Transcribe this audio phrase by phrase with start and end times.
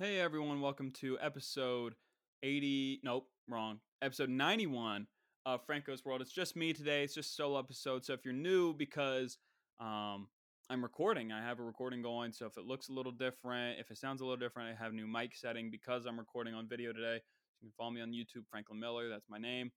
[0.00, 1.94] Hey everyone, welcome to episode
[2.42, 2.98] 80.
[3.04, 3.78] Nope, wrong.
[4.02, 5.06] Episode 91
[5.46, 6.20] of Franco's World.
[6.20, 7.04] It's just me today.
[7.04, 8.04] It's just solo episode.
[8.04, 9.38] So if you're new, because
[9.78, 10.26] um,
[10.68, 12.32] I'm recording, I have a recording going.
[12.32, 14.92] So if it looks a little different, if it sounds a little different, I have
[14.92, 17.20] new mic setting because I'm recording on video today.
[17.60, 19.08] You can follow me on YouTube, Franklin Miller.
[19.08, 19.70] That's my name.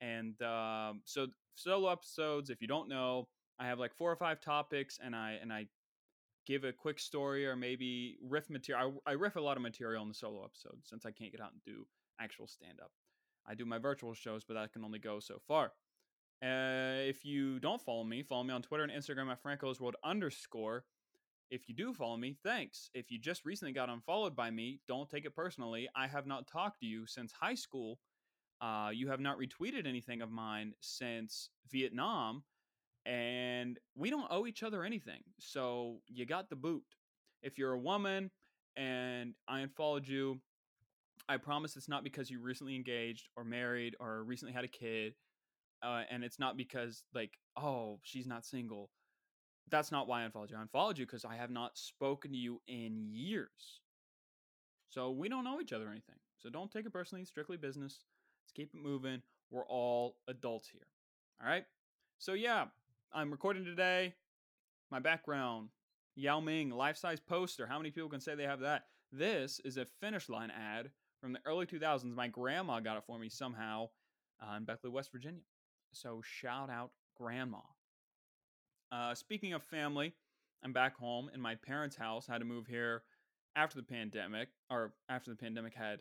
[0.00, 3.26] And um, so solo episodes, if you don't know,
[3.58, 5.66] I have like four or five topics, and I and I
[6.48, 8.94] give a quick story or maybe riff material.
[9.06, 11.42] I, I riff a lot of material in the solo episodes since I can't get
[11.42, 11.86] out and do
[12.18, 12.90] actual stand up.
[13.46, 15.72] I do my virtual shows, but that can only go so far.
[16.42, 19.96] Uh, if you don't follow me, follow me on Twitter and Instagram at Franco's World
[20.02, 20.84] underscore.
[21.50, 22.90] If you do follow me, thanks.
[22.94, 25.88] If you just recently got unfollowed by me, don't take it personally.
[25.94, 27.98] I have not talked to you since high school.
[28.60, 32.42] Uh, you have not retweeted anything of mine since Vietnam
[33.08, 35.22] and we don't owe each other anything.
[35.40, 36.84] So you got the boot.
[37.42, 38.30] If you're a woman
[38.76, 40.40] and I unfollowed you,
[41.28, 45.14] I promise it's not because you recently engaged or married or recently had a kid.
[45.82, 48.90] Uh, and it's not because, like, oh, she's not single.
[49.70, 50.56] That's not why I unfollowed you.
[50.56, 53.80] I unfollowed you because I have not spoken to you in years.
[54.90, 56.16] So we don't know each other anything.
[56.38, 57.24] So don't take it personally.
[57.24, 58.04] Strictly business.
[58.42, 59.22] Let's keep it moving.
[59.50, 60.86] We're all adults here.
[61.40, 61.64] All right.
[62.18, 62.66] So yeah,
[63.12, 64.12] I'm recording today.
[64.90, 65.70] My background,
[66.14, 67.66] Yao Ming, life size poster.
[67.66, 68.84] How many people can say they have that?
[69.10, 72.14] This is a Finish Line ad from the early 2000s.
[72.14, 73.88] My grandma got it for me somehow
[74.42, 75.40] uh, in Beckley, West Virginia.
[75.94, 77.60] So shout out grandma.
[78.92, 80.12] Uh, speaking of family,
[80.62, 82.28] I'm back home in my parents' house.
[82.28, 83.04] I had to move here
[83.56, 86.00] after the pandemic, or after the pandemic had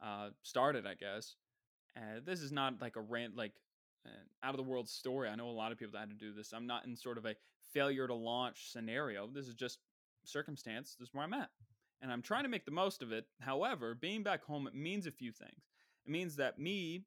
[0.00, 1.34] uh, started, I guess.
[1.96, 3.52] Uh, this is not like a rant, like
[4.42, 5.28] out of the world story.
[5.28, 6.52] I know a lot of people that had to do this.
[6.52, 7.34] I'm not in sort of a
[7.72, 9.26] failure to launch scenario.
[9.26, 9.78] This is just
[10.24, 10.96] circumstance.
[10.98, 11.50] This is where I'm at.
[12.02, 13.24] And I'm trying to make the most of it.
[13.40, 15.70] However, being back home, it means a few things.
[16.06, 17.04] It means that me,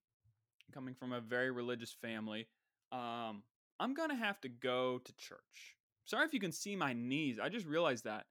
[0.74, 2.48] coming from a very religious family,
[2.92, 3.44] um,
[3.80, 5.78] I'm going to have to go to church.
[6.06, 7.40] Sorry if you can see my knees.
[7.40, 8.26] I just realized that.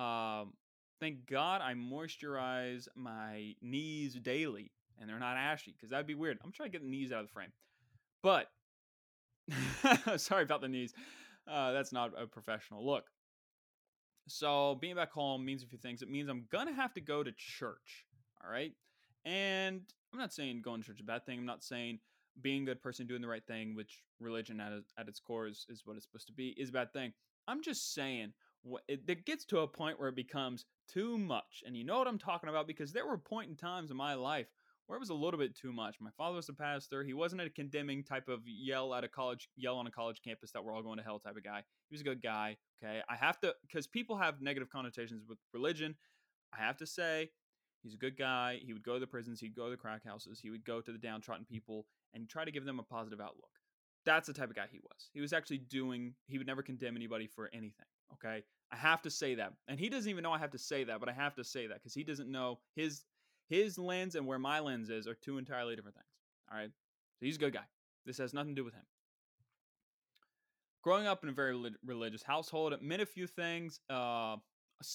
[0.00, 0.54] Um,
[1.00, 6.38] thank God I moisturize my knees daily and they're not ashy because that'd be weird.
[6.44, 7.52] I'm trying to get the knees out of the frame.
[8.22, 8.48] But
[10.16, 10.92] sorry about the knees.
[11.50, 13.04] Uh, that's not a professional look.
[14.26, 16.02] So being back home means a few things.
[16.02, 18.04] It means I'm gonna have to go to church.
[18.44, 18.72] All right.
[19.24, 21.38] And I'm not saying going to church is a bad thing.
[21.38, 21.98] I'm not saying
[22.40, 25.66] being a good person, doing the right thing, which religion at, at its core is,
[25.68, 27.12] is what it's supposed to be, is a bad thing.
[27.46, 28.32] I'm just saying
[28.88, 31.62] it, it gets to a point where it becomes too much.
[31.66, 34.14] And you know what I'm talking about because there were point in times in my
[34.14, 34.46] life
[34.88, 35.96] where it was a little bit too much.
[36.00, 37.04] My father was a pastor.
[37.04, 40.50] He wasn't a condemning type of yell at a college, yell on a college campus
[40.52, 41.62] that we're all going to hell type of guy.
[41.90, 42.56] He was a good guy.
[42.82, 43.00] Okay.
[43.08, 45.94] I have to, because people have negative connotations with religion.
[46.54, 47.28] I have to say,
[47.82, 48.60] he's a good guy.
[48.64, 50.80] He would go to the prisons, he'd go to the crack houses, he would go
[50.80, 51.84] to the downtrodden people
[52.14, 53.50] and try to give them a positive outlook.
[54.06, 55.10] That's the type of guy he was.
[55.12, 57.86] He was actually doing, he would never condemn anybody for anything.
[58.14, 58.42] Okay.
[58.72, 59.52] I have to say that.
[59.68, 61.66] And he doesn't even know I have to say that, but I have to say
[61.66, 63.02] that because he doesn't know his
[63.48, 66.06] his lens and where my lens is are two entirely different things.
[66.50, 66.70] All right.
[67.18, 67.64] So he's a good guy.
[68.06, 68.84] This has nothing to do with him.
[70.82, 73.80] Growing up in a very religious household, it meant a few things.
[73.90, 74.36] Uh,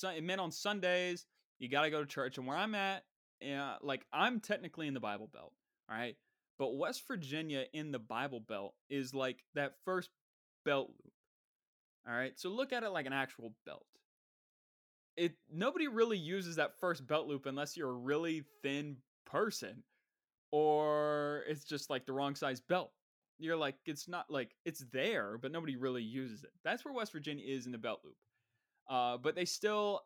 [0.03, 1.25] it meant on Sundays,
[1.59, 2.37] you got to go to church.
[2.37, 3.03] And where I'm at,
[3.41, 5.53] yeah, like I'm technically in the Bible Belt.
[5.89, 6.15] All right.
[6.57, 10.09] But West Virginia in the Bible Belt is like that first
[10.63, 11.13] belt loop.
[12.07, 12.39] All right.
[12.39, 13.85] So look at it like an actual belt
[15.17, 19.83] it nobody really uses that first belt loop unless you're a really thin person
[20.51, 22.91] or it's just like the wrong size belt.
[23.39, 26.51] You're like it's not like it's there, but nobody really uses it.
[26.63, 28.15] That's where West Virginia is in the belt loop.
[28.87, 30.01] Uh, but they still,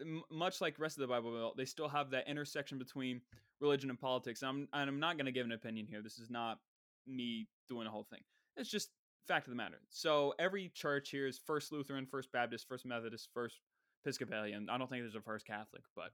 [0.00, 3.20] m- much like rest of the Bible Belt, they still have that intersection between
[3.60, 4.42] religion and politics.
[4.42, 6.00] And I'm, and I'm not going to give an opinion here.
[6.02, 6.58] This is not
[7.06, 8.20] me doing a whole thing.
[8.56, 8.90] It's just
[9.28, 9.80] fact of the matter.
[9.90, 13.60] So every church here is First Lutheran, First Baptist, First Methodist, First
[14.04, 14.68] Episcopalian.
[14.70, 16.10] I don't think there's a first Catholic, but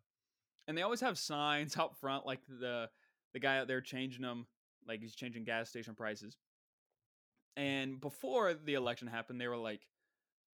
[0.69, 2.89] and they always have signs out front, like the
[3.33, 4.47] the guy out there changing them,
[4.87, 6.37] like he's changing gas station prices.
[7.57, 9.83] And before the election happened, they were like,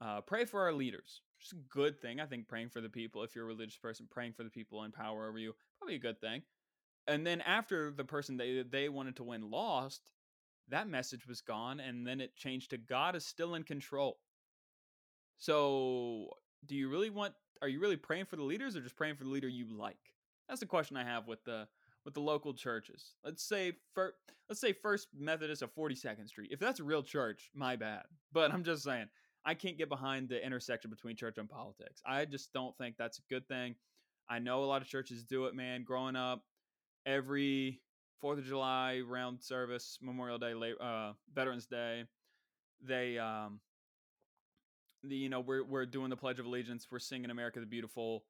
[0.00, 2.48] uh, "Pray for our leaders." Just a good thing, I think.
[2.48, 5.28] Praying for the people, if you're a religious person, praying for the people in power
[5.28, 6.42] over you, probably a good thing.
[7.08, 10.12] And then after the person they they wanted to win lost,
[10.68, 14.18] that message was gone, and then it changed to God is still in control.
[15.38, 16.30] So
[16.66, 19.24] do you really want are you really praying for the leaders or just praying for
[19.24, 20.14] the leader you like?
[20.48, 21.66] That's the question i have with the
[22.04, 23.14] with the local churches.
[23.24, 24.14] Let's say for
[24.48, 26.50] let's say first methodist of 42nd street.
[26.52, 28.02] If that's a real church my bad.
[28.32, 29.06] But i'm just saying
[29.44, 32.02] i can't get behind the intersection between church and politics.
[32.06, 33.74] I just don't think that's a good thing.
[34.28, 35.84] I know a lot of churches do it, man.
[35.84, 36.44] Growing up,
[37.06, 37.80] every
[38.20, 42.04] Fourth of July round service, Memorial Day, uh, Veterans Day,
[42.80, 43.58] they um,
[45.04, 48.24] the, you know we're we're doing the Pledge of Allegiance, we're singing America the Beautiful,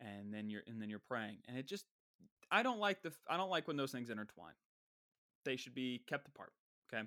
[0.00, 1.84] and then you're and then you're praying, and it just
[2.50, 4.54] I don't like the I don't like when those things intertwine.
[5.44, 6.52] They should be kept apart.
[6.92, 7.04] Okay.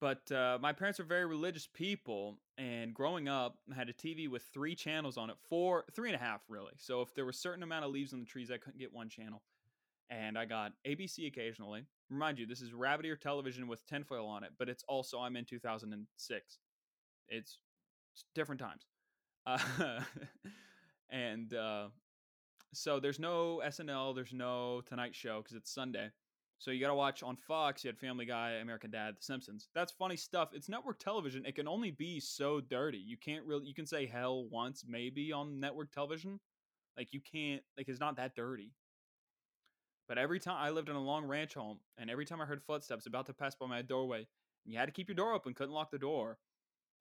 [0.00, 4.28] But uh, my parents are very religious people, and growing up, I had a TV
[4.28, 6.74] with three channels on it, four, three and a half, really.
[6.76, 8.92] So if there was a certain amount of leaves on the trees, I couldn't get
[8.92, 9.42] one channel.
[10.08, 11.84] And I got ABC occasionally.
[12.10, 15.36] Remind you, this is rabbit ear television with tinfoil on it, but it's also I'm
[15.36, 16.58] in 2006.
[17.28, 17.58] It's, it's
[18.34, 18.86] different times,
[19.46, 19.58] uh,
[21.10, 21.88] and uh,
[22.74, 26.10] so there's no SNL, there's no Tonight Show because it's Sunday.
[26.60, 27.84] So you got to watch on Fox.
[27.84, 29.68] You had Family Guy, American Dad, The Simpsons.
[29.74, 30.50] That's funny stuff.
[30.52, 31.46] It's network television.
[31.46, 32.98] It can only be so dirty.
[32.98, 33.66] You can't really.
[33.66, 36.40] You can say hell once maybe on network television.
[36.96, 37.62] Like you can't.
[37.76, 38.72] Like it's not that dirty.
[40.08, 42.62] But every time I lived in a long ranch home, and every time I heard
[42.62, 44.26] footsteps about to pass by my doorway,
[44.64, 46.38] and you had to keep your door open, couldn't lock the door,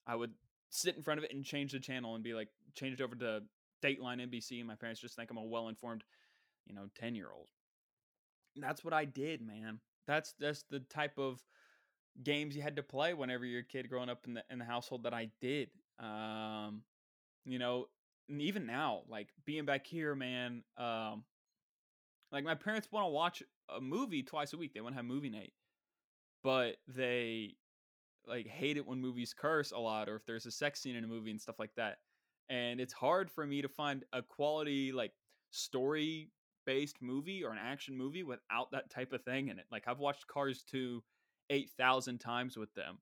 [0.06, 0.32] I would
[0.70, 3.16] sit in front of it and change the channel and be like, change it over
[3.16, 3.42] to
[3.84, 4.60] Dateline NBC.
[4.60, 6.04] And my parents just think I'm a well informed,
[6.66, 7.50] you know, ten year old
[8.62, 9.80] that's what I did, man.
[10.06, 11.44] That's that's the type of
[12.24, 14.66] games you had to play whenever you're a kid growing up in the in the
[14.66, 15.70] household that I did.
[16.00, 16.84] Um,
[17.46, 17.88] you know,
[18.30, 20.64] and even now, like being back here, man.
[20.78, 21.24] Um,
[22.32, 23.42] like my parents want to watch
[23.74, 24.74] a movie twice a week.
[24.74, 25.54] They want to have movie night,
[26.44, 27.56] but they
[28.28, 31.04] like hate it when movies curse a lot or if there's a sex scene in
[31.04, 31.98] a movie and stuff like that.
[32.50, 35.12] And it's hard for me to find a quality like
[35.52, 36.30] story
[36.66, 39.66] based movie or an action movie without that type of thing in it.
[39.72, 41.02] Like I've watched Cars 2
[41.50, 43.00] 8,000 times with them.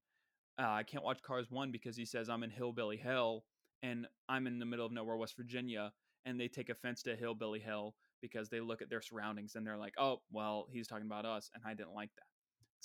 [0.60, 3.44] Uh, I can't watch Cars 1 because he says I'm in hillbilly hell
[3.84, 5.92] and I'm in the middle of nowhere, West Virginia,
[6.26, 9.78] and they take offense to hillbilly hell because they look at their surroundings and they're
[9.78, 12.35] like, "Oh, well, he's talking about us," and I didn't like that.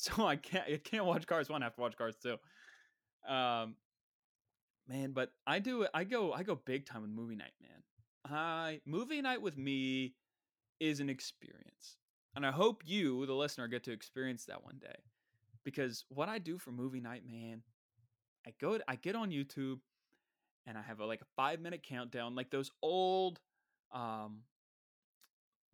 [0.02, 2.36] So I can't I can't watch Cars 1, I have to watch Cars 2.
[3.28, 3.74] Um
[4.88, 7.82] man, but I do I go I go big time with movie night, man.
[8.24, 10.14] I movie night with me
[10.78, 11.96] is an experience.
[12.34, 15.00] And I hope you, the listener, get to experience that one day.
[15.64, 17.62] Because what I do for movie night, man,
[18.46, 19.80] I go I get on YouTube
[20.66, 23.38] and I have a, like a 5 minute countdown like those old
[23.92, 24.44] um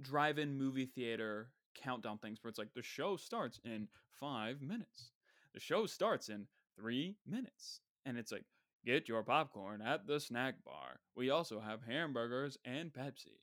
[0.02, 3.88] drive-in movie theater countdown things where it's like the show starts in
[4.20, 5.10] 5 minutes.
[5.54, 6.46] The show starts in
[6.78, 7.80] 3 minutes.
[8.04, 8.44] And it's like
[8.84, 11.00] get your popcorn at the snack bar.
[11.16, 13.38] We also have hamburgers and Pepsi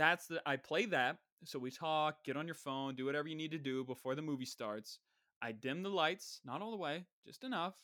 [0.00, 1.18] that's the I play that.
[1.44, 4.22] So we talk, get on your phone, do whatever you need to do before the
[4.22, 4.98] movie starts.
[5.42, 7.74] I dim the lights, not all the way, just enough.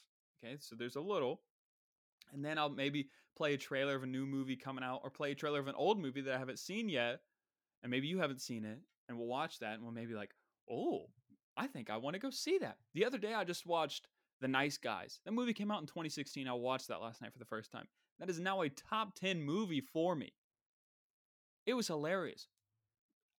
[0.44, 1.40] Okay, so there's a little.
[2.32, 5.32] And then I'll maybe play a trailer of a new movie coming out or play
[5.32, 7.20] a trailer of an old movie that I haven't seen yet.
[7.82, 8.78] And maybe you haven't seen it.
[9.08, 10.30] And we'll watch that and we'll maybe like,
[10.70, 11.06] oh,
[11.56, 12.76] I think I want to go see that.
[12.94, 14.08] The other day I just watched
[14.40, 15.20] The Nice Guys.
[15.24, 16.48] That movie came out in 2016.
[16.48, 17.86] I watched that last night for the first time.
[18.18, 20.32] That is now a top 10 movie for me.
[21.66, 22.46] It was hilarious.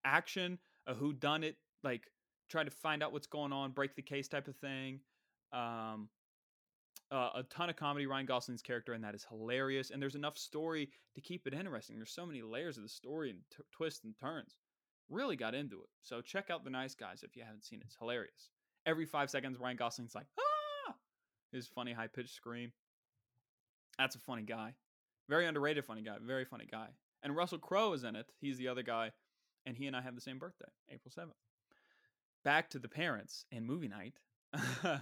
[0.06, 2.08] Action, a who done it, like
[2.50, 5.00] try to find out what's going on, break the case type of thing.
[5.52, 6.10] Um,
[7.12, 8.06] uh, a ton of comedy.
[8.06, 9.92] Ryan Gosling's character, and that is hilarious.
[9.92, 11.96] And there's enough story to keep it interesting.
[11.96, 14.56] There's so many layers of the story and t- twists and turns.
[15.10, 15.90] Really got into it.
[16.02, 17.86] So check out The Nice Guys if you haven't seen it.
[17.86, 18.50] It's hilarious.
[18.86, 20.96] Every five seconds, Ryan Gosling's like, ah!
[21.52, 22.72] His funny high pitched scream.
[23.98, 24.74] That's a funny guy.
[25.30, 26.18] Very underrated funny guy.
[26.22, 26.88] Very funny guy.
[27.24, 28.28] And Russell Crowe is in it.
[28.40, 29.12] He's the other guy.
[29.66, 31.32] And he and I have the same birthday, April 7th.
[32.44, 34.20] Back to the parents and movie night.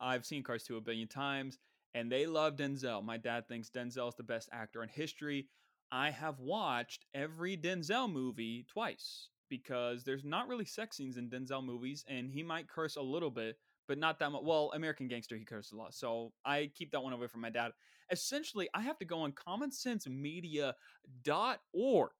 [0.00, 1.58] I've seen Cars 2 a billion times,
[1.94, 3.04] and they love Denzel.
[3.04, 5.48] My dad thinks Denzel is the best actor in history.
[5.90, 11.64] I have watched every Denzel movie twice because there's not really sex scenes in Denzel
[11.64, 14.42] movies, and he might curse a little bit, but not that much.
[14.44, 15.94] Well, American Gangster, he cursed a lot.
[15.94, 17.72] So I keep that one away from my dad.
[18.10, 22.10] Essentially, I have to go on commonsensemedia.org.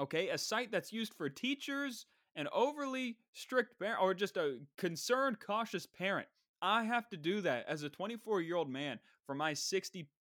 [0.00, 5.40] Okay, a site that's used for teachers, and overly strict parent, or just a concerned,
[5.40, 6.28] cautious parent.
[6.62, 9.54] I have to do that as a 24 year old man for my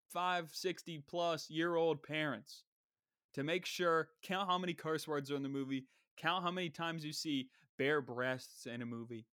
[0.08, 2.64] 65, 60 plus year old parents
[3.34, 5.86] to make sure, count how many curse words are in the movie,
[6.18, 9.26] count how many times you see bare breasts in a movie,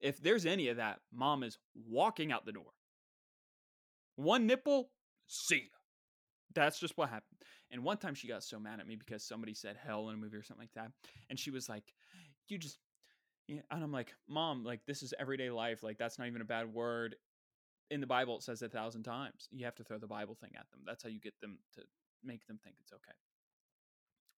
[0.00, 2.70] if there's any of that, mom is walking out the door.
[4.16, 4.90] One nipple,
[5.26, 5.78] see ya.
[6.54, 7.42] That's just what happened.
[7.70, 10.18] And one time she got so mad at me because somebody said hell in a
[10.18, 10.90] movie or something like that.
[11.28, 11.92] And she was like,
[12.48, 12.78] You just,
[13.48, 15.82] and I'm like, Mom, like, this is everyday life.
[15.82, 17.16] Like, that's not even a bad word.
[17.90, 19.48] In the Bible, it says a thousand times.
[19.50, 20.80] You have to throw the Bible thing at them.
[20.86, 21.82] That's how you get them to
[22.22, 23.16] make them think it's okay.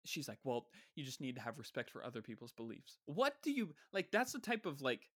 [0.04, 3.50] She's like, "Well, you just need to have respect for other people's beliefs." What do
[3.50, 5.11] you like that's the type of like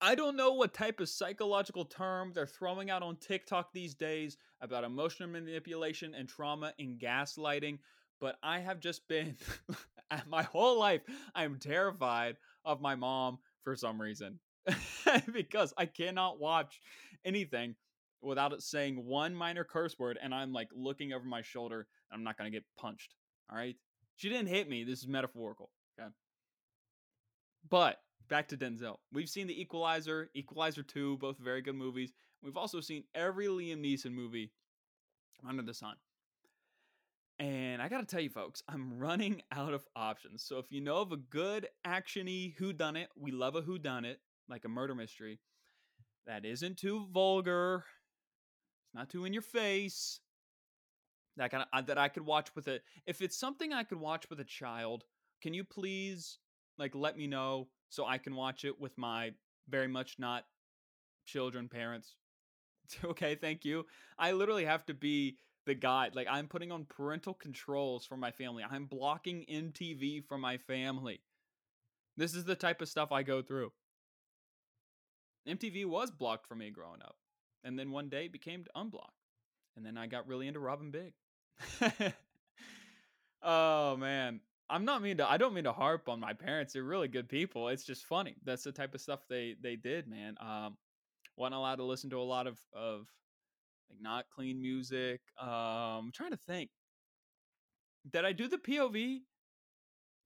[0.00, 4.36] I don't know what type of psychological term they're throwing out on TikTok these days
[4.60, 7.78] about emotional manipulation and trauma and gaslighting,
[8.20, 9.36] but I have just been
[10.28, 11.02] my whole life
[11.34, 14.38] I'm terrified of my mom for some reason.
[15.32, 16.80] because I cannot watch
[17.24, 17.74] anything
[18.22, 22.24] without it saying one minor curse word and I'm like looking over my shoulder I'm
[22.24, 23.14] not going to get punched.
[23.50, 23.76] All right?
[24.16, 24.84] She didn't hit me.
[24.84, 26.08] This is metaphorical, okay?
[27.68, 28.96] But back to Denzel.
[29.12, 32.12] We've seen The Equalizer, Equalizer 2, both very good movies.
[32.42, 34.52] We've also seen every Liam Neeson movie
[35.46, 35.94] under the sun.
[37.38, 40.42] And I got to tell you folks, I'm running out of options.
[40.42, 43.78] So if you know of a good actiony who done it, we love a who
[43.78, 45.38] done it, like a murder mystery
[46.26, 47.84] that isn't too vulgar,
[48.84, 50.20] it's not too in your face.
[51.36, 52.82] That kind of uh, that I could watch with it.
[53.06, 55.04] If it's something I could watch with a child,
[55.42, 56.38] can you please
[56.78, 59.32] like let me know so I can watch it with my
[59.68, 60.44] very much not
[61.26, 62.16] children parents.
[63.04, 63.84] okay, thank you.
[64.18, 66.14] I literally have to be the guide.
[66.14, 68.64] Like I'm putting on parental controls for my family.
[68.68, 71.20] I'm blocking MTV from my family.
[72.16, 73.72] This is the type of stuff I go through.
[75.48, 77.16] MTV was blocked for me growing up.
[77.64, 79.12] And then one day it became unblocked.
[79.76, 81.12] And then I got really into Rob & Big.
[83.42, 84.40] oh man.
[84.68, 86.72] I'm not mean to I don't mean to harp on my parents.
[86.72, 87.68] They're really good people.
[87.68, 88.34] It's just funny.
[88.44, 90.36] That's the type of stuff they they did, man.
[90.40, 90.76] Um
[91.36, 93.06] wasn't allowed to listen to a lot of of
[93.90, 95.20] like not clean music.
[95.40, 96.70] Um I'm trying to think.
[98.10, 99.20] Did I do the POV?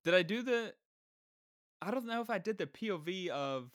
[0.04, 0.72] Did I do the
[1.82, 3.70] I don't know if I did the POV of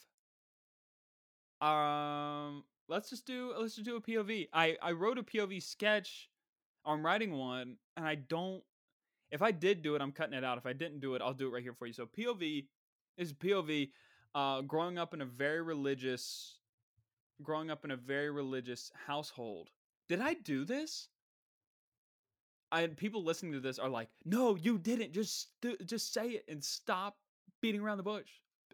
[1.66, 4.50] um let's just do let's just do a POV.
[4.54, 6.30] I I wrote a POV sketch.
[6.86, 8.64] I'm writing one and I don't
[9.32, 10.58] if I did do it, I'm cutting it out.
[10.58, 11.94] If I didn't do it, I'll do it right here for you.
[11.94, 12.66] So POV
[13.18, 13.90] is POV.
[14.34, 16.60] Uh, growing up in a very religious,
[17.42, 19.70] growing up in a very religious household.
[20.10, 21.08] Did I do this?
[22.72, 25.14] I people listening to this are like, no, you didn't.
[25.14, 25.50] Just
[25.86, 27.16] just say it and stop
[27.62, 28.30] beating around the bush.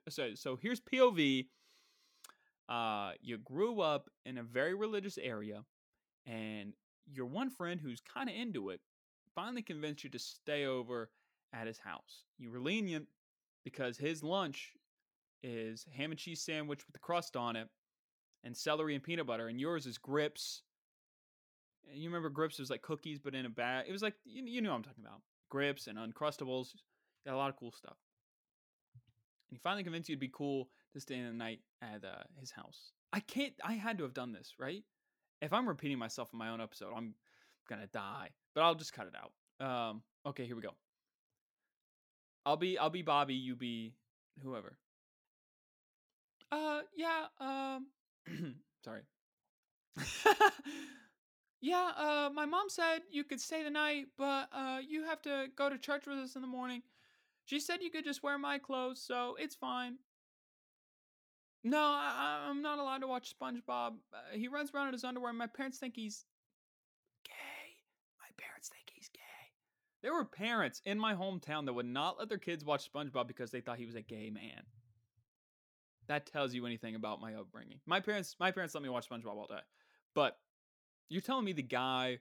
[0.09, 1.47] So so here's POV.
[2.71, 5.61] Uh, you grew up in a very religious area,
[6.25, 6.73] and
[7.05, 8.79] your one friend who's kind of into it
[9.35, 11.09] finally convinced you to stay over
[11.53, 12.23] at his house.
[12.37, 13.07] You were lenient
[13.65, 14.71] because his lunch
[15.43, 17.67] is ham and cheese sandwich with the crust on it
[18.45, 20.61] and celery and peanut butter, and yours is Gripz.
[21.93, 23.85] You remember Gripz was like cookies, but in a bag.
[23.89, 25.21] It was like you, you know what I'm talking about.
[25.51, 26.69] Gripz and uncrustables.
[27.25, 27.97] Got a lot of cool stuff.
[29.49, 32.23] And he finally convinced you it'd be cool to stay in the night at uh,
[32.39, 32.91] his house.
[33.13, 33.53] I can't.
[33.63, 34.83] I had to have done this, right?
[35.41, 37.15] If I'm repeating myself in my own episode, I'm
[37.69, 38.29] gonna die.
[38.53, 39.31] But I'll just cut it out.
[39.65, 40.75] Um, okay, here we go.
[42.45, 43.93] I'll be I'll be Bobby, you be
[44.43, 44.77] whoever.
[46.51, 47.87] Uh yeah, um
[48.83, 49.01] sorry.
[51.61, 55.47] yeah, uh my mom said you could stay the night, but uh you have to
[55.55, 56.81] go to church with us in the morning.
[57.45, 59.97] She said you could just wear my clothes, so it's fine.
[61.63, 63.93] No, I, am not allowed to watch SpongeBob.
[64.13, 65.31] Uh, he runs around in his underwear.
[65.31, 66.25] My parents think he's
[67.23, 67.33] gay.
[68.19, 69.19] My parents think he's gay.
[70.01, 73.51] There were parents in my hometown that would not let their kids watch SpongeBob because
[73.51, 74.63] they thought he was a gay man.
[76.07, 77.79] That tells you anything about my upbringing.
[77.85, 79.61] My parents, my parents let me watch SpongeBob all day,
[80.15, 80.37] but
[81.09, 82.17] you're telling me the guy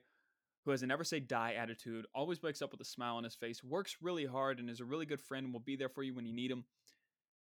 [0.65, 3.35] who has a never say die attitude, always wakes up with a smile on his
[3.35, 6.03] face, works really hard, and is a really good friend and will be there for
[6.03, 6.63] you when you need him.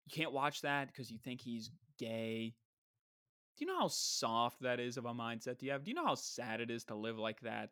[0.07, 2.55] You can't watch that because you think he's gay.
[3.57, 5.59] Do you know how soft that is of a mindset?
[5.59, 5.83] Do you have?
[5.83, 7.69] Do you know how sad it is to live like that?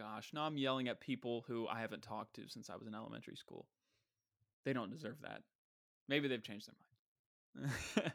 [0.00, 2.94] gosh, now I'm yelling at people who I haven't talked to since I was in
[2.94, 3.66] elementary school.
[4.64, 5.42] They don't deserve that.
[6.08, 7.68] Maybe they've changed their
[8.02, 8.12] mind.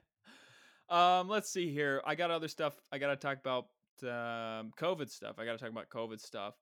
[0.90, 2.02] um, let's see here.
[2.06, 2.76] I got other stuff.
[2.92, 3.66] I got to talk about
[4.04, 5.38] um, COVID stuff.
[5.38, 6.56] I got to talk about COVID stuff.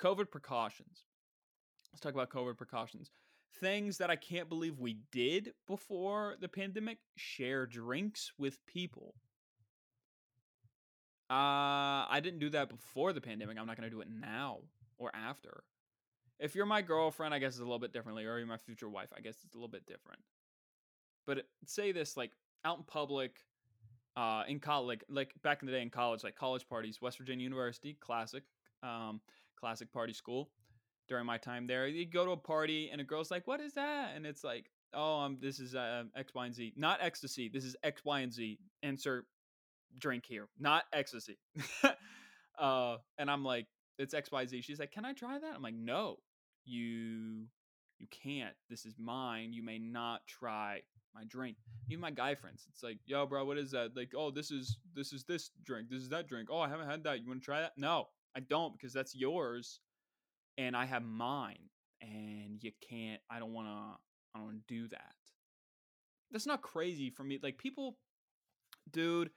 [0.00, 1.04] COVID precautions.
[1.92, 3.10] Let's talk about COVID precautions.
[3.60, 9.14] Things that I can't believe we did before the pandemic share drinks with people.
[11.30, 13.58] Uh, I didn't do that before the pandemic.
[13.58, 14.58] I'm not going to do it now
[14.98, 15.64] or after.
[16.38, 18.88] If you're my girlfriend, I guess it's a little bit differently, or you're my future
[18.88, 20.20] wife, I guess it's a little bit different.
[21.26, 22.32] But it, say this like
[22.64, 23.38] out in public,
[24.16, 27.18] uh, in college, like, like back in the day in college, like college parties, West
[27.18, 28.44] Virginia University, classic,
[28.82, 29.20] um,
[29.58, 30.50] classic party school.
[31.08, 33.74] During my time there, you go to a party and a girl's like, "What is
[33.74, 37.48] that?" And it's like, "Oh, um, this is uh, X, Y, and Z, not ecstasy.
[37.48, 38.58] This is X, Y, and Z.
[38.82, 39.26] Insert
[39.98, 41.38] drink here, not ecstasy.
[42.58, 43.66] uh, and I'm like,
[43.98, 44.62] it's X Y Z.
[44.62, 45.54] She's like, can I try that?
[45.54, 46.16] I'm like, no,
[46.64, 47.46] you
[47.98, 48.54] you can't.
[48.68, 49.52] This is mine.
[49.52, 50.82] You may not try
[51.14, 51.56] my drink.
[51.88, 53.96] Even my guy friends, it's like, yo, bro, what is that?
[53.96, 55.88] Like, oh, this is this is this drink.
[55.90, 56.48] This is that drink.
[56.50, 57.20] Oh, I haven't had that.
[57.20, 57.72] You want to try that?
[57.76, 59.80] No, I don't because that's yours,
[60.58, 61.70] and I have mine,
[62.00, 63.20] and you can't.
[63.30, 63.72] I don't want to.
[64.34, 65.14] I don't want to do that.
[66.30, 67.38] That's not crazy for me.
[67.42, 67.98] Like people,
[68.90, 69.30] dude.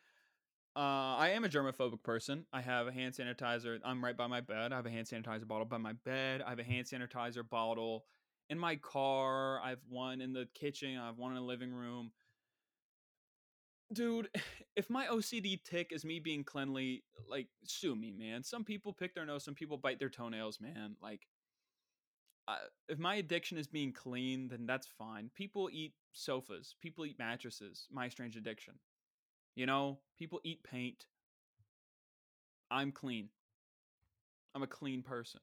[0.76, 2.46] Uh, I am a germophobic person.
[2.54, 3.80] I have a hand sanitizer.
[3.84, 4.72] I'm right by my bed.
[4.72, 6.42] I have a hand sanitizer bottle by my bed.
[6.46, 8.06] I have a hand sanitizer bottle
[8.50, 9.60] in my car.
[9.62, 10.98] I have one in the kitchen.
[10.98, 12.12] I have one in the living room.
[13.91, 14.29] Dude,
[14.75, 18.43] if my OCD tic is me being cleanly, like, sue me, man.
[18.43, 20.96] Some people pick their nose, some people bite their toenails, man.
[21.01, 21.27] Like,
[22.88, 25.29] if my addiction is being clean, then that's fine.
[25.36, 27.88] People eat sofas, people eat mattresses.
[27.91, 28.75] My strange addiction.
[29.55, 31.05] You know, people eat paint.
[32.72, 33.29] I'm clean.
[34.55, 35.41] I'm a clean person.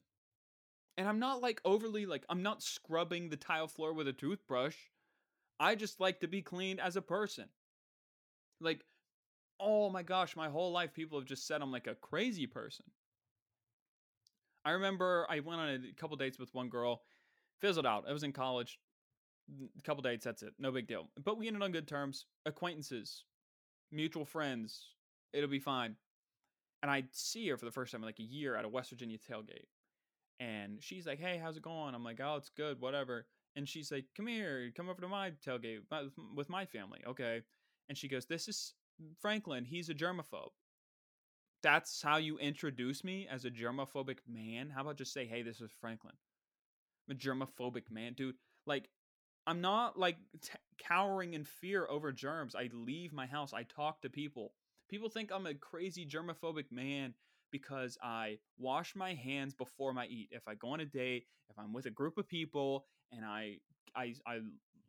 [0.96, 4.76] And I'm not like overly like I'm not scrubbing the tile floor with a toothbrush.
[5.60, 7.46] I just like to be clean as a person.
[8.60, 8.84] Like
[9.60, 12.86] oh my gosh, my whole life people have just said I'm like a crazy person.
[14.64, 17.04] I remember I went on a couple dates with one girl,
[17.60, 18.08] fizzled out.
[18.08, 18.80] I was in college.
[19.78, 20.54] A couple dates, that's it.
[20.58, 21.10] No big deal.
[21.22, 22.26] But we ended on good terms.
[22.46, 23.24] Acquaintances,
[23.92, 24.94] mutual friends.
[25.32, 25.96] It'll be fine.
[26.82, 28.90] And I see her for the first time in like a year at a West
[28.90, 29.66] Virginia tailgate
[30.40, 33.92] and she's like, "Hey, how's it going?" I'm like, "Oh, it's good, whatever." And she's
[33.92, 35.82] like, "Come here, come over to my tailgate
[36.34, 37.42] with my family." Okay.
[37.88, 38.74] And she goes, "This is
[39.20, 39.64] Franklin.
[39.64, 40.52] He's a germaphobe."
[41.62, 44.70] That's how you introduce me as a germophobic man.
[44.70, 46.14] How about just say, "Hey, this is Franklin."
[47.08, 48.36] I'm a germophobic man, dude.
[48.66, 48.90] Like,
[49.46, 52.54] I'm not like t- cowering in fear over germs.
[52.54, 53.52] I leave my house.
[53.52, 54.54] I talk to people.
[54.88, 57.14] People think I'm a crazy germophobic man
[57.50, 60.28] because I wash my hands before I eat.
[60.32, 63.58] If I go on a date, if I'm with a group of people and I
[63.94, 64.40] I I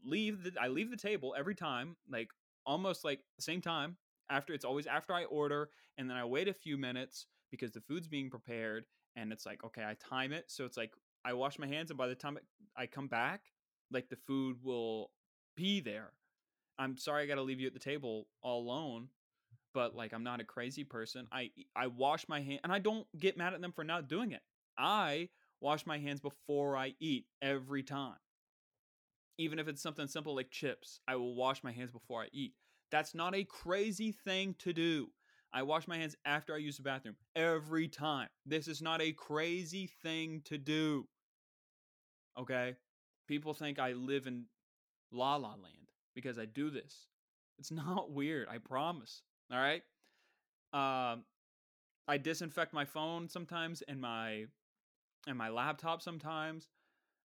[0.03, 2.29] leave the I leave the table every time, like
[2.67, 3.97] almost like the same time
[4.29, 7.81] after it's always after I order and then I wait a few minutes because the
[7.81, 10.91] food's being prepared and it's like okay, I time it so it's like
[11.25, 12.37] I wash my hands and by the time
[12.77, 13.41] I come back,
[13.91, 15.11] like the food will
[15.55, 16.11] be there.
[16.77, 19.09] I'm sorry I got to leave you at the table all alone
[19.73, 21.27] but like I'm not a crazy person.
[21.31, 24.31] I I wash my hand and I don't get mad at them for not doing
[24.31, 24.41] it.
[24.77, 25.29] I
[25.61, 28.17] wash my hands before I eat every time.
[29.37, 32.53] Even if it's something simple like chips, I will wash my hands before I eat.
[32.91, 35.09] That's not a crazy thing to do.
[35.53, 38.27] I wash my hands after I use the bathroom every time.
[38.45, 41.07] This is not a crazy thing to do.
[42.37, 42.75] Okay?
[43.27, 44.45] People think I live in
[45.11, 47.07] la la land because I do this.
[47.59, 49.21] It's not weird, I promise.
[49.51, 49.83] All right.
[50.73, 51.23] Um,
[52.07, 54.45] I disinfect my phone sometimes and my
[55.27, 56.67] and my laptop sometimes.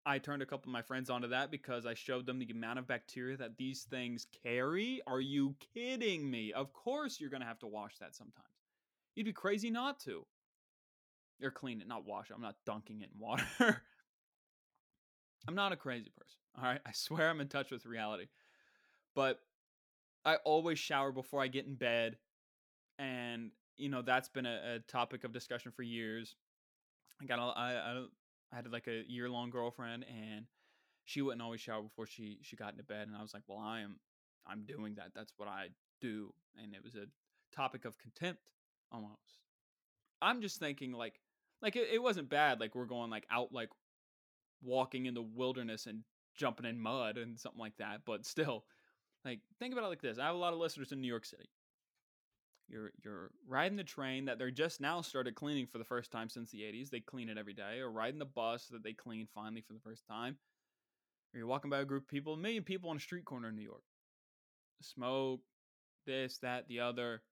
[0.04, 2.78] I turned a couple of my friends onto that because I showed them the amount
[2.78, 5.00] of bacteria that these things carry.
[5.06, 6.52] Are you kidding me?
[6.52, 8.48] Of course you're going to have to wash that sometimes.
[9.14, 10.26] You'd be crazy not to.
[11.42, 12.34] Or clean it, not wash it.
[12.34, 13.44] I'm not dunking it in water.
[15.48, 16.38] I'm not a crazy person.
[16.56, 16.80] All right.
[16.86, 18.26] I swear I'm in touch with reality.
[19.14, 19.40] But
[20.24, 22.16] I always shower before I get in bed,
[22.98, 26.36] and you know that's been a, a topic of discussion for years.
[27.20, 28.04] I got a, I, I,
[28.52, 30.46] I had like a year long girlfriend, and
[31.04, 33.58] she wouldn't always shower before she she got into bed, and I was like, well,
[33.58, 33.98] I am
[34.46, 35.12] I'm doing that.
[35.14, 35.68] That's what I
[36.00, 37.06] do, and it was a
[37.54, 38.40] topic of contempt
[38.90, 39.40] almost.
[40.20, 41.20] I'm just thinking like
[41.60, 42.60] like it, it wasn't bad.
[42.60, 43.70] Like we're going like out like
[44.62, 46.00] walking in the wilderness and
[46.36, 48.64] jumping in mud and something like that, but still
[49.24, 50.18] like, think about it like this.
[50.18, 51.48] I have a lot of listeners in New York City.
[52.72, 56.30] You're you're riding the train that they're just now started cleaning for the first time
[56.30, 56.88] since the 80s.
[56.88, 57.80] They clean it every day.
[57.80, 60.38] Or riding the bus that they clean finally for the first time.
[61.35, 63.50] Or you're walking by a group of people, a million people on a street corner
[63.50, 63.82] in New York.
[64.80, 65.40] Smoke,
[66.06, 67.22] this, that, the other,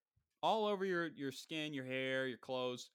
[0.42, 2.90] all over your, your skin, your hair, your clothes.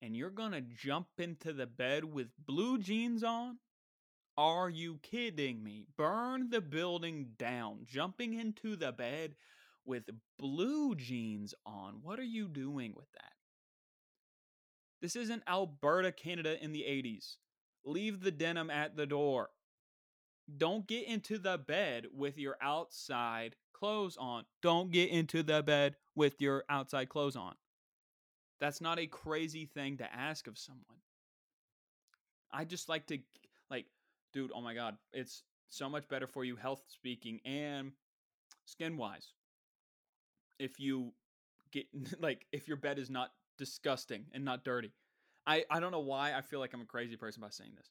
[0.00, 3.58] And you're gonna jump into the bed with blue jeans on
[4.38, 5.84] are you kidding me?
[5.96, 9.34] Burn the building down, jumping into the bed
[9.88, 12.00] with blue jeans on.
[12.02, 13.32] What are you doing with that?
[15.00, 17.36] This isn't Alberta, Canada in the 80s.
[17.84, 19.48] Leave the denim at the door.
[20.56, 24.44] Don't get into the bed with your outside clothes on.
[24.62, 27.54] Don't get into the bed with your outside clothes on.
[28.60, 30.84] That's not a crazy thing to ask of someone.
[32.50, 33.18] I just like to
[33.70, 33.86] like
[34.32, 37.92] dude, oh my god, it's so much better for you health speaking and
[38.64, 39.32] skin wise.
[40.58, 41.12] If you
[41.72, 41.86] get
[42.20, 44.92] like if your bed is not disgusting and not dirty.
[45.46, 47.90] I I don't know why I feel like I'm a crazy person by saying this.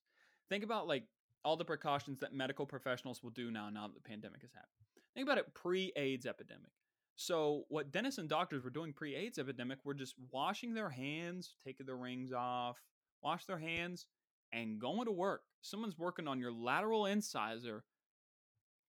[0.49, 1.03] Think about like
[1.43, 4.71] all the precautions that medical professionals will do now now that the pandemic has happened.
[5.13, 6.71] Think about it pre-AIDS epidemic.
[7.15, 11.87] So what dentists and doctors were doing pre-AIDS epidemic were just washing their hands, taking
[11.87, 12.77] their rings off,
[13.23, 14.05] wash their hands,
[14.53, 15.41] and going to work.
[15.61, 17.83] Someone's working on your lateral incisor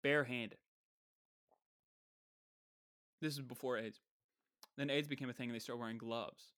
[0.04, 0.58] barehanded.
[3.24, 4.02] This is before AIDS.
[4.78, 6.52] Then AIDS became a thing and they started wearing gloves.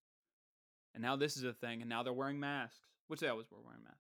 [0.96, 3.62] And now this is a thing, and now they're wearing masks, which they always were
[3.64, 4.00] wearing masks.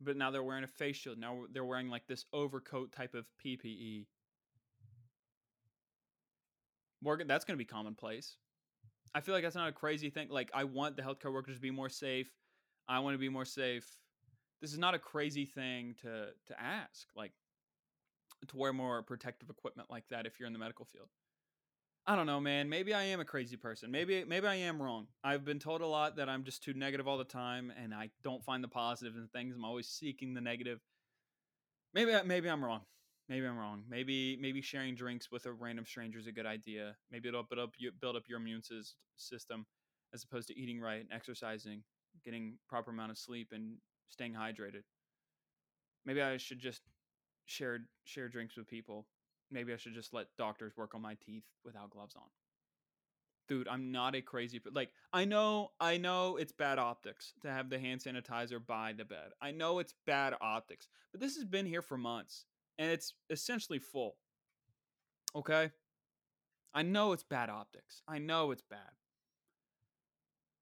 [0.00, 1.18] But now they're wearing a face shield.
[1.18, 4.06] Now they're wearing like this overcoat type of PPE.
[7.02, 8.36] Morgan, that's going to be commonplace.
[9.12, 10.28] I feel like that's not a crazy thing.
[10.30, 12.28] Like, I want the healthcare workers to be more safe.
[12.88, 13.88] I want to be more safe.
[14.60, 17.08] This is not a crazy thing to to ask.
[17.16, 17.32] Like,
[18.46, 21.08] to wear more protective equipment like that if you're in the medical field.
[22.04, 22.68] I don't know, man.
[22.68, 23.90] Maybe I am a crazy person.
[23.90, 25.06] Maybe maybe I am wrong.
[25.22, 28.10] I've been told a lot that I'm just too negative all the time, and I
[28.24, 29.54] don't find the positive in things.
[29.54, 30.80] I'm always seeking the negative.
[31.94, 32.80] Maybe maybe I'm wrong.
[33.28, 33.84] Maybe I'm wrong.
[33.88, 36.96] Maybe maybe sharing drinks with a random stranger is a good idea.
[37.12, 38.62] Maybe it'll build up build up your immune
[39.16, 39.66] system
[40.12, 41.84] as opposed to eating right and exercising,
[42.24, 43.76] getting proper amount of sleep, and
[44.08, 44.82] staying hydrated.
[46.04, 46.82] Maybe I should just
[47.46, 49.06] share share drinks with people
[49.52, 52.22] maybe I should just let doctors work on my teeth without gloves on.
[53.48, 57.68] Dude, I'm not a crazy like I know I know it's bad optics to have
[57.68, 59.30] the hand sanitizer by the bed.
[59.40, 62.46] I know it's bad optics, but this has been here for months
[62.78, 64.16] and it's essentially full.
[65.34, 65.70] Okay?
[66.74, 68.02] I know it's bad optics.
[68.08, 68.78] I know it's bad.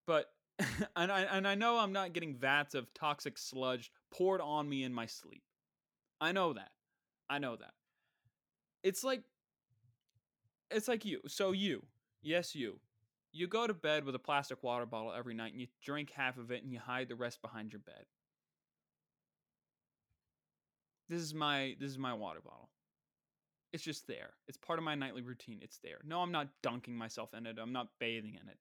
[0.06, 0.26] But
[0.96, 4.84] and I and I know I'm not getting vats of toxic sludge poured on me
[4.84, 5.42] in my sleep.
[6.20, 6.70] I know that.
[7.28, 7.72] I know that.
[8.82, 9.22] It's like
[10.70, 11.20] it's like you.
[11.26, 11.84] So you,
[12.22, 12.78] yes you.
[13.32, 16.36] You go to bed with a plastic water bottle every night and you drink half
[16.36, 18.04] of it and you hide the rest behind your bed.
[21.08, 22.70] This is my this is my water bottle.
[23.72, 24.30] It's just there.
[24.48, 25.60] It's part of my nightly routine.
[25.62, 25.98] It's there.
[26.04, 27.56] No, I'm not dunking myself in it.
[27.60, 28.58] I'm not bathing in it.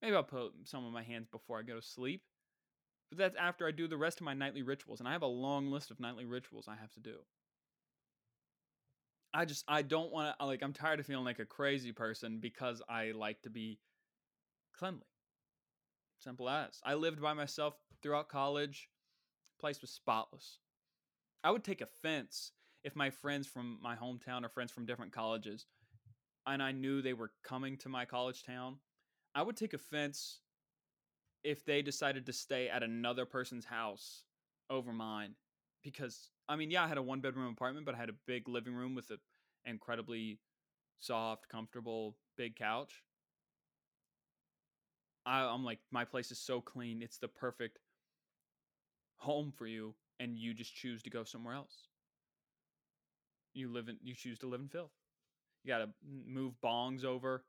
[0.00, 2.22] Maybe I'll put some of my hands before I go to sleep.
[3.10, 5.00] But that's after I do the rest of my nightly rituals.
[5.00, 7.16] And I have a long list of nightly rituals I have to do.
[9.38, 12.40] I just I don't want to like I'm tired of feeling like a crazy person
[12.40, 13.78] because I like to be
[14.76, 15.06] cleanly.
[16.18, 16.80] Simple as.
[16.82, 18.88] I lived by myself throughout college.
[19.60, 20.58] Place was spotless.
[21.44, 22.50] I would take offense
[22.82, 25.66] if my friends from my hometown or friends from different colleges
[26.44, 28.78] and I knew they were coming to my college town.
[29.36, 30.40] I would take offense
[31.44, 34.24] if they decided to stay at another person's house
[34.68, 35.36] over mine
[35.84, 38.48] because I mean, yeah, I had a one bedroom apartment, but I had a big
[38.48, 39.18] living room with an
[39.66, 40.38] incredibly
[40.98, 43.02] soft, comfortable, big couch.
[45.26, 47.02] I, I'm like, my place is so clean.
[47.02, 47.78] It's the perfect
[49.16, 51.88] home for you, and you just choose to go somewhere else.
[53.52, 54.92] You live in, you choose to live in filth.
[55.64, 55.88] You got to
[56.26, 57.44] move bongs over,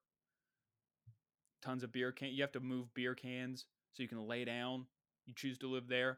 [1.62, 2.30] tons of beer can.
[2.30, 4.88] You have to move beer cans so you can lay down.
[5.26, 6.18] You choose to live there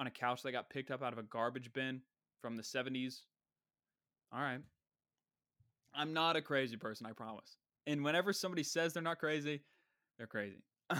[0.00, 2.00] on a couch that got picked up out of a garbage bin
[2.40, 3.20] from the 70s.
[4.32, 4.62] All right.
[5.94, 7.58] I'm not a crazy person, I promise.
[7.86, 9.60] And whenever somebody says they're not crazy,
[10.16, 10.62] they're crazy.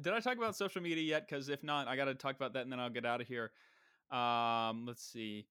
[0.00, 1.28] Did I talk about social media yet?
[1.28, 3.28] Because if not, I got to talk about that and then I'll get out of
[3.28, 3.52] here.
[4.10, 5.46] Um, let's see.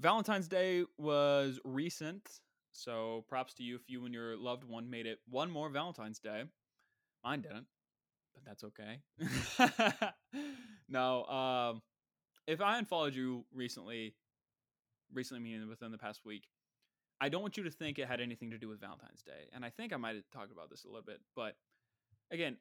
[0.00, 2.28] Valentine's Day was recent.
[2.72, 6.18] So props to you if you and your loved one made it one more Valentine's
[6.18, 6.42] Day.
[7.24, 7.66] Mine didn't
[8.34, 9.00] but that's okay.
[10.88, 11.82] no, um,
[12.46, 14.14] if I unfollowed you recently,
[15.12, 16.44] recently meaning within the past week,
[17.20, 19.48] I don't want you to think it had anything to do with Valentine's Day.
[19.52, 21.56] And I think I might have talked about this a little bit, but
[22.30, 22.56] again,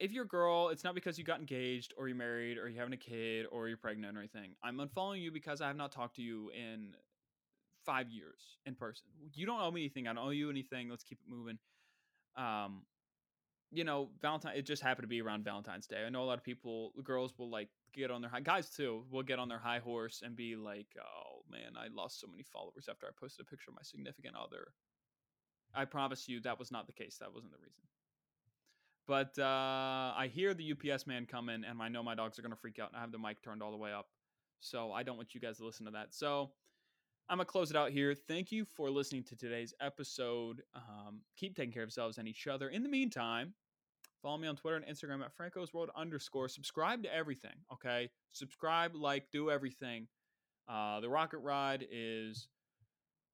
[0.00, 2.78] if you're a girl, it's not because you got engaged or you're married or you're
[2.78, 4.52] having a kid or you're pregnant or anything.
[4.62, 6.94] I'm unfollowing you because I have not talked to you in
[7.84, 9.06] five years in person.
[9.34, 10.06] You don't owe me anything.
[10.06, 10.88] I don't owe you anything.
[10.88, 11.58] Let's keep it moving.
[12.36, 12.82] Um,
[13.70, 14.56] you know, Valentine.
[14.56, 16.04] It just happened to be around Valentine's Day.
[16.06, 19.04] I know a lot of people, girls will like get on their high, guys too,
[19.10, 22.42] will get on their high horse and be like, "Oh man, I lost so many
[22.42, 24.72] followers after I posted a picture of my significant other."
[25.74, 27.18] I promise you, that was not the case.
[27.18, 27.82] That wasn't the reason.
[29.06, 32.56] But uh, I hear the UPS man coming, and I know my dogs are gonna
[32.56, 32.90] freak out.
[32.90, 34.08] And I have the mic turned all the way up,
[34.60, 36.14] so I don't want you guys to listen to that.
[36.14, 36.52] So
[37.30, 38.14] I'm gonna close it out here.
[38.14, 40.62] Thank you for listening to today's episode.
[40.74, 42.70] Um, keep taking care of yourselves and each other.
[42.70, 43.52] In the meantime,
[44.22, 46.48] follow me on Twitter and Instagram at Franco's World underscore.
[46.48, 47.52] Subscribe to everything.
[47.70, 50.06] Okay, subscribe, like, do everything.
[50.68, 52.48] Uh, the Rocket Ride is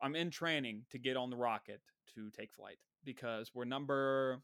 [0.03, 1.81] I'm in training to get on the rocket
[2.17, 4.43] to take flight because we're number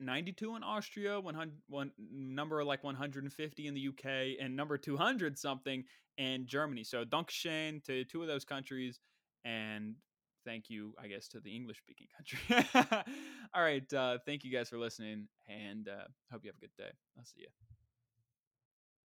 [0.00, 5.84] 92 in Austria, 100, one, number like 150 in the UK, and number 200 something
[6.16, 6.84] in Germany.
[6.84, 9.00] So, Dankeschön to two of those countries,
[9.44, 9.94] and
[10.44, 13.14] thank you, I guess, to the English speaking country.
[13.54, 13.92] All right.
[13.92, 16.90] Uh, thank you guys for listening, and uh, hope you have a good day.
[17.16, 17.77] I'll see you.